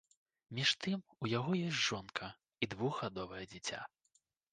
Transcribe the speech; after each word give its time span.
Між 0.59 0.69
тым, 0.85 1.03
у 1.25 1.29
яго 1.39 1.51
ёсць 1.67 1.83
жонка 1.89 2.27
і 2.65 2.69
двухгадовае 2.73 3.43
дзіця. 3.53 3.83